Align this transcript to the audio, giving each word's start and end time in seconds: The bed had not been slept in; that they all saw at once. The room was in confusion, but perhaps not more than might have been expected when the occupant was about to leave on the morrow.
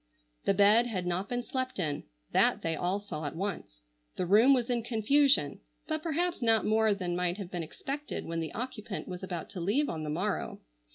The 0.45 0.55
bed 0.55 0.87
had 0.87 1.05
not 1.05 1.29
been 1.29 1.43
slept 1.43 1.77
in; 1.77 2.05
that 2.31 2.63
they 2.63 2.75
all 2.75 2.99
saw 2.99 3.25
at 3.25 3.35
once. 3.35 3.83
The 4.15 4.25
room 4.25 4.51
was 4.51 4.67
in 4.67 4.81
confusion, 4.81 5.59
but 5.85 6.01
perhaps 6.01 6.41
not 6.41 6.65
more 6.65 6.95
than 6.95 7.15
might 7.15 7.37
have 7.37 7.51
been 7.51 7.61
expected 7.61 8.25
when 8.25 8.39
the 8.39 8.51
occupant 8.55 9.07
was 9.07 9.21
about 9.21 9.47
to 9.51 9.61
leave 9.61 9.89
on 9.89 10.01
the 10.01 10.09
morrow. 10.09 10.59